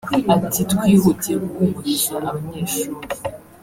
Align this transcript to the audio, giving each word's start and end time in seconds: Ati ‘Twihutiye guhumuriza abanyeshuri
Ati 0.35 0.61
‘Twihutiye 0.71 1.35
guhumuriza 1.43 2.15
abanyeshuri 2.29 2.97